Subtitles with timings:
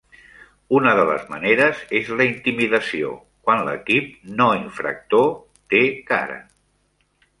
[0.77, 3.11] Una de les maneres és la intimidació,
[3.49, 4.09] quan l'equip
[4.41, 5.29] no infractor
[5.75, 6.41] té "cara".